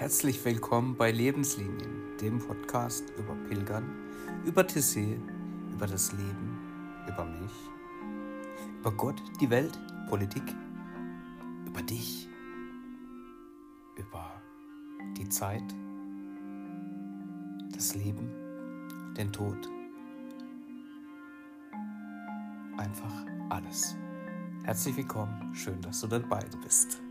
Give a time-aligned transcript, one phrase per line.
[0.00, 3.84] Herzlich willkommen bei Lebenslinien, dem Podcast über Pilgern,
[4.46, 5.20] über Tessé,
[5.70, 6.58] über das Leben,
[7.06, 7.52] über mich,
[8.78, 10.42] über Gott, die Welt, Politik,
[11.66, 12.26] über dich,
[13.94, 14.40] über
[15.18, 15.64] die Zeit,
[17.74, 18.32] das Leben,
[19.18, 19.68] den Tod.
[22.78, 23.94] Einfach alles.
[24.62, 27.02] Herzlich willkommen, schön, dass du dabei bist.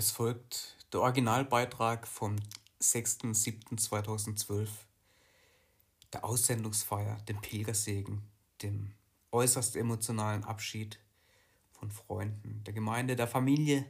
[0.00, 2.36] Es folgt der Originalbeitrag vom
[2.80, 4.66] 6.7.2012,
[6.14, 8.22] der Aussendungsfeier, dem Pilgersegen,
[8.62, 8.94] dem
[9.30, 10.98] äußerst emotionalen Abschied
[11.72, 13.84] von Freunden, der Gemeinde, der Familie,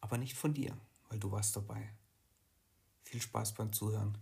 [0.00, 0.74] aber nicht von dir,
[1.10, 1.90] weil du warst dabei.
[3.02, 4.16] Viel Spaß beim Zuhören.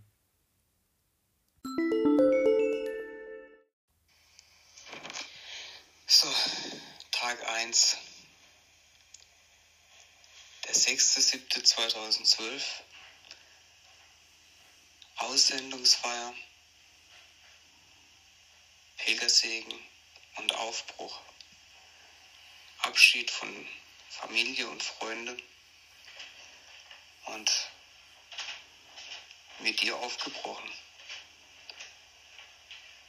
[6.05, 6.27] So,
[7.13, 8.12] Tag 1.
[10.73, 12.63] Der 6.7.2012.
[15.17, 16.33] Aussendungsfeier,
[18.97, 19.79] Pilgersegen
[20.37, 21.21] und Aufbruch.
[22.79, 23.67] Abschied von
[24.09, 25.37] Familie und Freunde
[27.25, 27.51] und
[29.59, 30.71] mit dir aufgebrochen.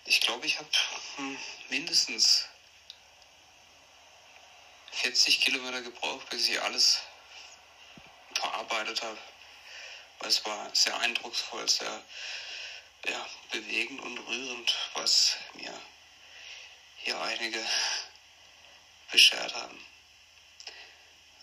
[0.04, 0.68] Ich glaube, ich habe
[1.16, 1.38] hm,
[1.70, 2.44] mindestens
[4.92, 7.00] 40 Kilometer gebraucht, bis ich alles
[8.64, 9.18] verarbeitet habe.
[10.18, 12.02] Weil es war sehr eindrucksvoll, sehr
[13.08, 15.80] ja, bewegend und rührend, was mir
[16.98, 17.64] hier einige
[19.10, 19.86] beschert haben.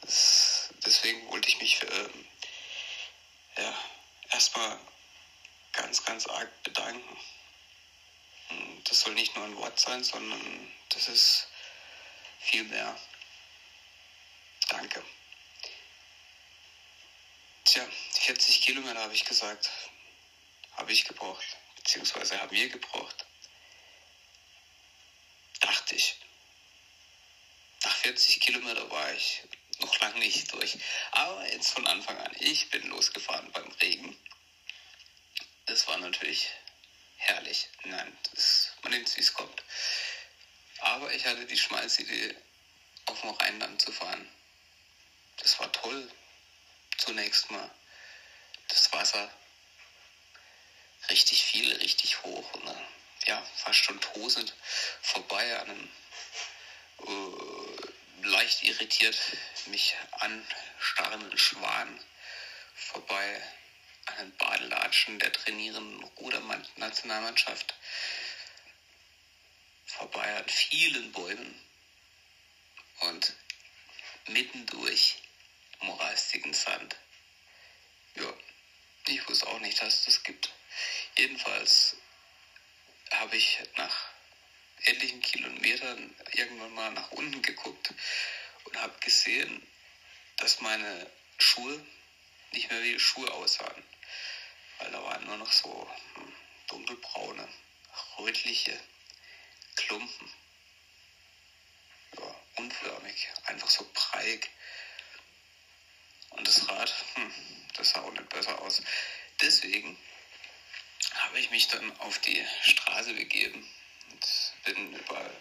[0.02, 2.28] Das, deswegen wollte ich mich ähm,
[3.58, 3.74] ja,
[4.32, 4.80] erstmal
[5.74, 7.18] ganz, ganz arg bedanken.
[8.86, 11.48] Das soll nicht nur ein Wort sein, sondern das ist
[12.40, 13.00] viel mehr.
[14.70, 15.04] Danke.
[17.72, 19.70] Tja, 40 Kilometer habe ich gesagt.
[20.74, 21.46] Habe ich gebraucht.
[21.78, 23.26] Beziehungsweise haben wir gebraucht.
[25.62, 26.18] Dachte ich.
[27.86, 29.44] Nach 40 Kilometer war ich
[29.80, 30.80] noch lange nicht durch.
[31.12, 32.36] Aber jetzt von Anfang an.
[32.40, 34.18] Ich bin losgefahren beim Regen.
[35.66, 36.50] Das war natürlich
[37.16, 37.70] herrlich.
[37.86, 39.64] Nein, das, man nimmt es, wie es kommt.
[40.80, 42.36] Aber ich hatte die Schmalzidee,
[43.06, 44.28] auf dem Rheinland zu fahren.
[45.38, 46.12] Das war toll.
[47.02, 47.68] Zunächst mal
[48.68, 49.28] das Wasser
[51.10, 52.88] richtig viel, richtig hoch und dann,
[53.26, 54.56] ja, fast schon tosend
[55.02, 55.92] vorbei an einem
[57.08, 59.18] äh, leicht irritiert
[59.66, 62.00] mich anstarrenden Schwan
[62.76, 63.44] vorbei
[64.06, 67.74] an den Badelatschen der trainierenden Rudernationalmannschaft
[69.88, 71.68] vorbei an vielen Bäumen
[73.00, 73.34] und
[74.28, 75.18] mittendurch
[75.82, 76.96] morastigen Sand.
[78.16, 78.34] Ja,
[79.08, 80.54] ich wusste auch nicht, dass es das gibt.
[81.16, 81.96] Jedenfalls
[83.12, 84.12] habe ich nach
[84.84, 87.94] etlichen Kilometern irgendwann mal nach unten geguckt
[88.64, 89.68] und habe gesehen,
[90.38, 91.86] dass meine Schuhe
[92.52, 93.84] nicht mehr wie Schuhe aussahen.
[94.80, 96.34] Weil da waren nur noch so hm,
[96.68, 97.48] dunkelbraune,
[98.18, 98.80] rötliche
[99.76, 100.32] Klumpen.
[102.18, 104.50] Ja, unförmig, einfach so breiig.
[106.52, 107.34] Das Rad, hm,
[107.78, 108.82] das sah auch nicht besser aus.
[109.40, 109.98] Deswegen
[111.14, 113.66] habe ich mich dann auf die Straße begeben
[114.10, 115.32] und bin über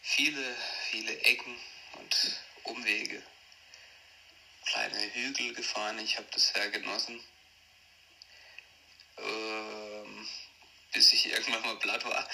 [0.00, 0.56] viele,
[0.90, 1.60] viele Ecken
[1.92, 3.22] und Umwege,
[4.64, 5.98] kleine Hügel gefahren.
[5.98, 7.22] Ich habe das sehr genossen,
[9.18, 10.28] ähm,
[10.92, 12.26] bis ich irgendwann mal platt war.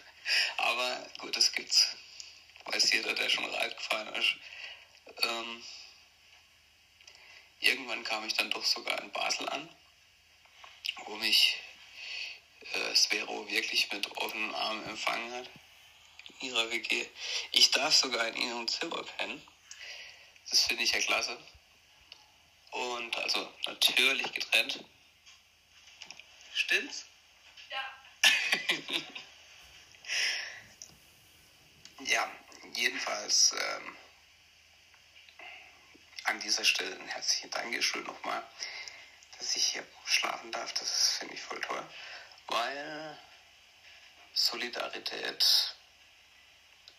[0.56, 1.98] Aber gut, das gibt's.
[2.64, 4.36] Weiß jeder, der schon Rad gefahren ist.
[5.22, 5.62] Ähm,
[7.62, 9.68] irgendwann kam ich dann doch sogar in Basel an,
[11.06, 11.56] wo mich
[12.72, 15.50] äh, Svero wirklich mit offenen Armen empfangen hat.
[16.40, 17.08] In ihrer WG.
[17.52, 19.42] Ich darf sogar in ihrem Zimmer pennen.
[20.50, 21.38] Das finde ich ja klasse.
[22.70, 24.84] Und also natürlich getrennt.
[26.54, 27.06] Stimmt's?
[27.70, 27.82] Ja.
[32.06, 32.32] ja,
[32.74, 33.96] jedenfalls ähm,
[36.32, 38.42] an dieser Stelle ein herzlichen Dankeschön nochmal,
[39.38, 40.72] dass ich hier schlafen darf.
[40.72, 41.86] Das finde ich voll toll,
[42.46, 43.18] weil
[44.32, 45.76] Solidarität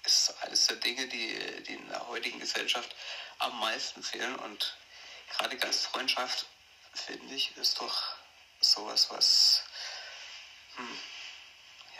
[0.03, 2.95] ist eines der Dinge, die, die in der heutigen Gesellschaft
[3.39, 4.35] am meisten fehlen.
[4.35, 4.77] Und
[5.29, 6.45] gerade Gastfreundschaft,
[6.93, 8.15] finde ich, ist doch
[8.59, 9.63] sowas, was
[10.75, 10.99] hm,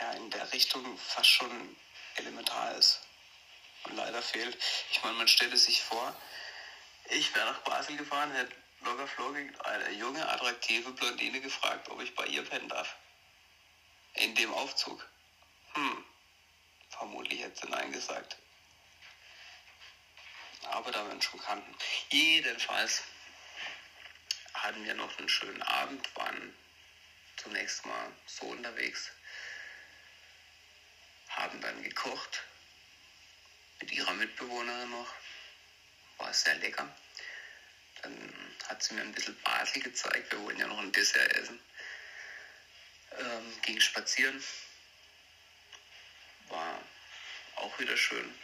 [0.00, 1.76] ja, in der Richtung fast schon
[2.14, 3.00] elementar ist.
[3.90, 4.56] leider fehlt.
[4.92, 6.16] Ich meine, man stellte sich vor,
[7.10, 12.14] ich wäre nach Basel gefahren, hätte locker flockig eine junge, attraktive Blondine gefragt, ob ich
[12.14, 12.96] bei ihr pennen darf.
[14.14, 15.06] In dem Aufzug.
[15.74, 16.04] Hm,
[16.90, 18.36] vermutlich hätte sie Nein gesagt.
[20.70, 21.74] Aber da wir uns schon kannten.
[22.10, 23.02] Jedenfalls
[24.54, 26.56] hatten wir noch einen schönen Abend, waren
[27.36, 29.10] zunächst mal so unterwegs,
[31.28, 32.42] haben dann gekocht
[33.80, 35.12] mit ihrer Mitbewohnerin noch,
[36.18, 36.88] war sehr lecker.
[38.02, 41.60] Dann hat sie mir ein bisschen Basel gezeigt, wir wollten ja noch ein Dessert essen.
[43.18, 44.42] Ähm, ging spazieren,
[46.48, 46.80] war
[47.56, 48.34] auch wieder schön.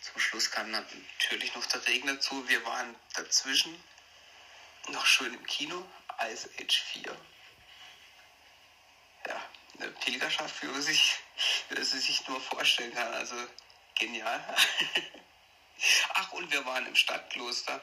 [0.00, 2.48] Zum Schluss kam natürlich noch der Regen dazu.
[2.48, 3.82] Wir waren dazwischen
[4.88, 5.86] noch schön im Kino,
[6.30, 7.16] Ice Age 4.
[9.26, 11.16] Ja, eine Pilgerschaft, wie man sich,
[11.68, 13.12] wie man sich nur vorstellen kann.
[13.14, 13.36] Also
[13.94, 14.56] genial.
[16.40, 17.80] Und wir waren im Stadtkloster.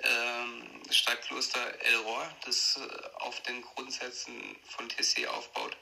[0.00, 5.74] Ähm, Stadtkloster El Rohr, das äh, auf den Grundsätzen von TC aufbaut.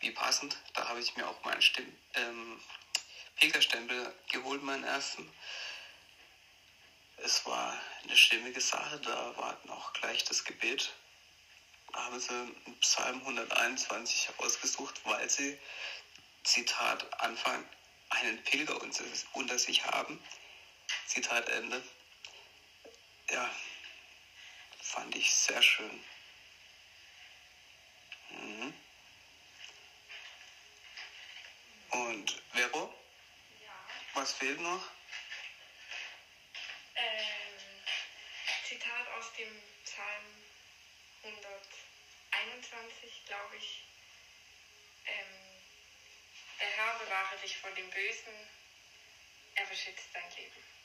[0.00, 0.56] Wie passend.
[0.74, 2.60] Da habe ich mir auch meinen Stimm, ähm,
[3.36, 5.32] Pilgerstempel geholt, meinen ersten
[7.18, 10.92] es war eine stimmige Sache, da war auch gleich das Gebet.
[11.92, 15.56] Da haben sie Psalm 121 ausgesucht, weil sie,
[16.42, 17.64] Zitat Anfang,
[18.10, 18.76] einen Pilger
[19.34, 20.18] unter sich haben.
[21.12, 21.82] Zitat Ende.
[23.28, 23.54] Ja,
[24.80, 26.02] fand ich sehr schön.
[28.30, 28.72] Mhm.
[31.90, 32.94] Und Vero?
[33.62, 33.74] Ja.
[34.14, 34.80] Was fehlt noch?
[38.64, 40.44] Zitat aus dem Psalm
[41.24, 43.84] 121, glaube ich.
[45.04, 45.60] Ähm,
[46.58, 48.48] der Herr bewahre dich vor dem Bösen,
[49.56, 50.81] er beschützt dein Leben.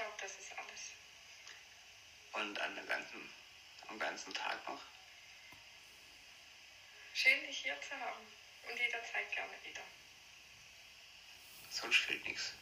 [0.00, 0.92] Ich glaube, das ist alles.
[2.32, 3.30] Und an den ganzen,
[3.88, 4.80] am ganzen Tag noch?
[7.12, 8.26] Schön, dich hier zu haben
[8.66, 9.82] und jederzeit gerne wieder.
[11.68, 12.54] Sonst fehlt nichts.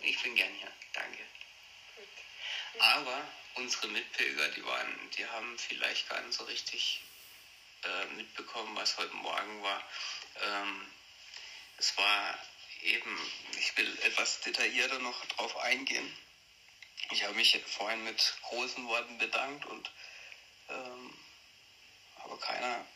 [0.00, 1.24] Ich bin gern hier, danke.
[2.80, 7.02] Aber unsere Mitpilger, die waren, die haben vielleicht gar nicht so richtig
[7.82, 9.82] äh, mitbekommen, was heute Morgen war.
[10.42, 10.92] Ähm,
[11.78, 12.38] es war
[12.84, 16.16] eben, ich will etwas detaillierter noch drauf eingehen.
[17.10, 19.90] Ich habe mich vorhin mit großen Worten bedankt und
[20.68, 21.14] ähm,
[22.22, 22.86] aber keiner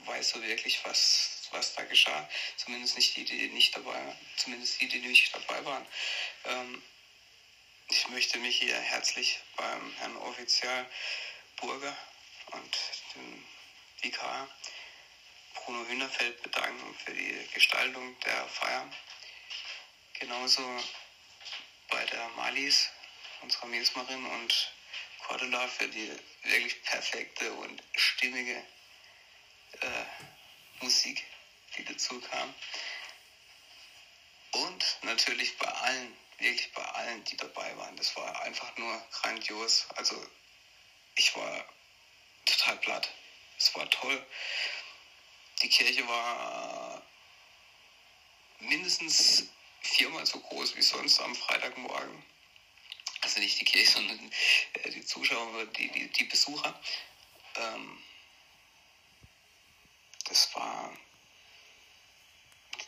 [0.00, 2.28] weiß so wirklich, was, was da geschah.
[2.56, 5.86] Zumindest nicht die, die nicht dabei, zumindest die, die nicht dabei waren.
[6.44, 6.82] Ähm,
[7.88, 10.90] ich möchte mich hier herzlich beim Herrn Offizial
[11.56, 11.96] Burger
[12.52, 12.78] und
[13.14, 13.44] dem
[14.02, 14.48] Vikar
[15.54, 18.90] Bruno Hühnerfeld bedanken für die Gestaltung der Feier.
[20.18, 20.62] Genauso
[21.88, 22.88] bei der Malis,
[23.42, 24.72] unserer Mesmerin und
[25.26, 26.10] Cordula für die
[26.42, 28.56] wirklich perfekte und stimmige
[29.80, 30.04] äh,
[30.80, 31.24] Musik,
[31.76, 32.54] die dazu kam.
[34.52, 37.96] Und natürlich bei allen wirklich bei allen, die dabei waren.
[37.96, 39.86] Das war einfach nur grandios.
[39.96, 40.14] Also
[41.16, 41.64] ich war
[42.44, 43.08] total platt.
[43.58, 44.26] Es war toll.
[45.62, 47.02] Die Kirche war
[48.58, 49.48] mindestens
[49.86, 52.24] viermal so groß wie sonst am Freitagmorgen.
[53.22, 54.32] Also nicht die Kirche, sondern
[54.74, 56.80] äh, die Zuschauer, die, die, die Besucher.
[57.56, 58.02] Ähm,
[60.24, 60.96] das war.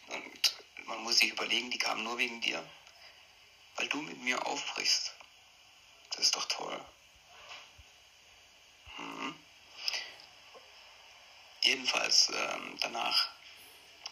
[0.08, 2.64] Und man muss sich überlegen, die kamen nur wegen dir
[3.78, 5.14] weil du mit mir aufbrichst.
[6.10, 6.84] Das ist doch toll.
[8.96, 9.34] Hm.
[11.60, 13.28] Jedenfalls ähm, danach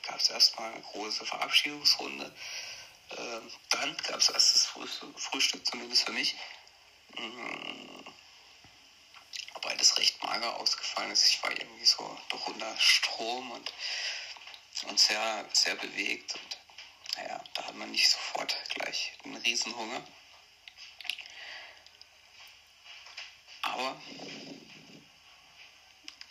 [0.07, 2.33] gab es erstmal eine große Verabschiedungsrunde.
[3.11, 6.35] Ähm, dann gab es erst das Frühstück, zumindest für mich.
[7.19, 8.05] Mhm.
[9.63, 11.27] Beides recht mager ausgefallen ist.
[11.27, 13.73] Ich war irgendwie so doch unter Strom und,
[14.87, 16.35] und sehr, sehr bewegt.
[16.35, 16.59] Und
[17.17, 20.07] naja, da hat man nicht sofort gleich einen Riesenhunger.
[23.63, 24.01] Aber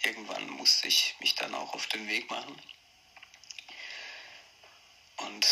[0.03, 2.61] irgendwann musste ich mich dann auch auf den Weg machen.
[5.17, 5.47] Und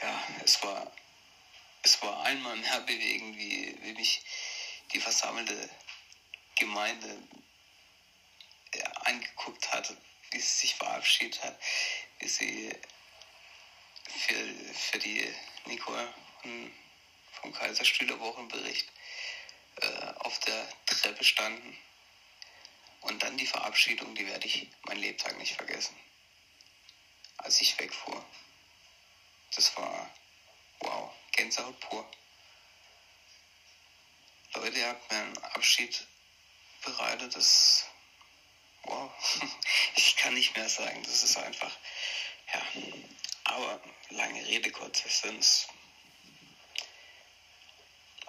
[0.00, 0.22] ja,
[0.54, 0.92] es war,
[1.82, 4.22] es war einmal mehr bewegend, wie, wie mich
[4.92, 5.68] die versammelte
[6.56, 7.18] Gemeinde
[9.04, 9.94] angeguckt hat,
[10.30, 11.58] wie sie sich verabschiedet hat,
[12.18, 12.72] wie sie
[14.06, 15.32] für, für die
[15.66, 16.12] Nicole
[17.40, 18.88] vom Kaiserstühler Wochenbericht
[19.76, 21.76] äh, auf der Treppe standen
[23.00, 25.96] Und dann die Verabschiedung, die werde ich mein Lebtag nicht vergessen.
[27.38, 28.24] Als ich wegfuhr.
[29.54, 30.10] Das war,
[30.80, 32.08] wow, Gänsehaut pur.
[34.54, 36.06] Leute, ihr habt mir einen Abschied
[36.82, 37.86] bereitet, das,
[38.84, 39.10] wow,
[39.96, 41.76] ich kann nicht mehr sagen, das ist einfach,
[42.52, 42.62] ja,
[43.44, 45.44] aber lange Rede, kurzer Sinn.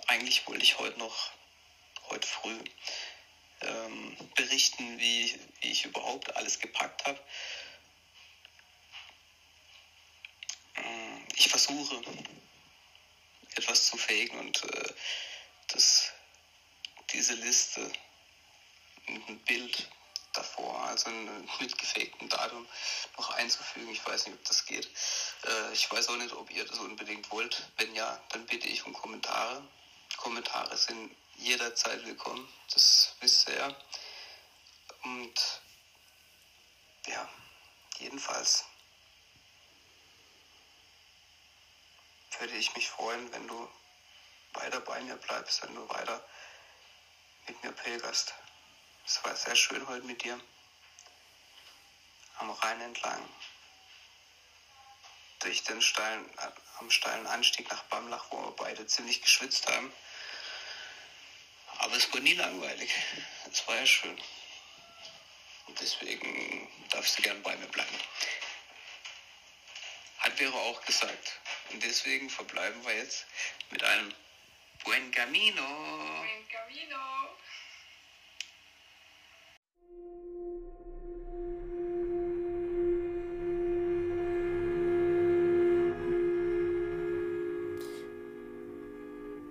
[0.07, 1.31] Eigentlich wollte ich heute noch,
[2.09, 2.59] heute früh,
[3.61, 7.19] ähm, berichten, wie, wie ich überhaupt alles gepackt habe.
[10.75, 12.01] Ähm, ich versuche
[13.55, 14.93] etwas zu faken und äh,
[15.67, 16.11] das,
[17.11, 17.91] diese Liste,
[19.07, 19.87] ein Bild
[20.33, 22.67] davor, also ein mitgefakten Datum
[23.17, 23.89] noch einzufügen.
[23.91, 24.89] Ich weiß nicht, ob das geht.
[25.45, 27.69] Äh, ich weiß auch nicht, ob ihr das unbedingt wollt.
[27.77, 29.63] Wenn ja, dann bitte ich um Kommentare.
[30.17, 33.75] Kommentare sind jederzeit willkommen, das wisst ihr ja.
[35.03, 35.61] Und
[37.05, 37.29] ja,
[37.99, 38.65] jedenfalls
[42.39, 43.69] würde ich mich freuen, wenn du
[44.53, 46.25] weiter bei mir bleibst, wenn du weiter
[47.47, 48.33] mit mir pilgerst.
[49.05, 50.39] Es war sehr schön heute mit dir.
[52.37, 53.29] Am Rhein entlang.
[55.39, 56.29] Durch den steilen,
[56.79, 59.93] am steilen Anstieg nach Bamlach, wo wir beide ziemlich geschwitzt haben.
[61.77, 62.91] Aber es wurde nie langweilig.
[63.51, 64.19] Es war ja schön.
[65.67, 67.99] Und deswegen darfst du gern bei mir bleiben.
[70.19, 71.39] Hat Vero auch gesagt.
[71.75, 73.25] Und deswegen verbleiben wir jetzt
[73.69, 74.09] mit einem
[74.85, 75.61] Buen Camino.
[75.61, 76.95] Buen Camino.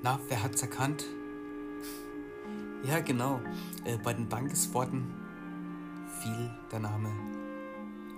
[0.03, 1.05] Na, wer hat's erkannt?
[2.85, 3.43] Ja, genau.
[3.85, 5.13] Äh, bei den Dankesworten
[6.23, 7.13] fiel der Name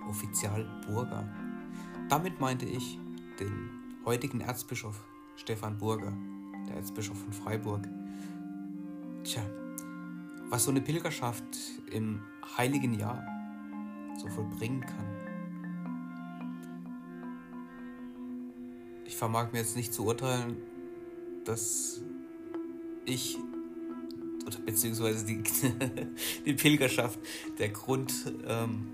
[0.08, 1.28] Offizial Burger.
[2.08, 3.00] Damit meinte ich
[3.40, 6.16] den heutigen Erzbischof Stefan Burger,
[6.68, 7.88] der Erzbischof von Freiburg.
[9.25, 9.42] Tja,
[10.48, 11.42] was so eine Pilgerschaft
[11.90, 12.22] im
[12.56, 13.26] heiligen Jahr
[14.16, 15.06] so vollbringen kann.
[19.04, 20.56] Ich vermag mir jetzt nicht zu urteilen,
[21.44, 22.00] dass
[23.04, 23.36] ich
[24.46, 25.42] oder beziehungsweise die,
[26.46, 27.18] die Pilgerschaft
[27.58, 28.14] der Grund
[28.46, 28.86] ähm,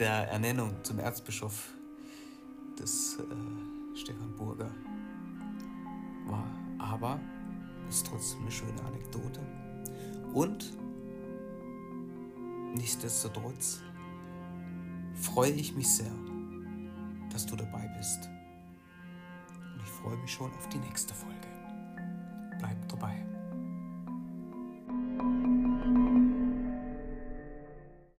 [0.00, 1.74] der Ernennung zum Erzbischof
[2.80, 4.70] des äh, Stefan Burger
[6.26, 6.46] war.
[6.78, 7.20] Aber
[7.88, 9.40] ist trotzdem eine schöne Anekdote.
[10.32, 10.72] Und
[12.74, 13.80] nichtsdestotrotz
[15.14, 16.12] freue ich mich sehr,
[17.32, 18.28] dass du dabei bist.
[19.74, 21.36] Und ich freue mich schon auf die nächste Folge.
[22.58, 23.26] Bleib dabei.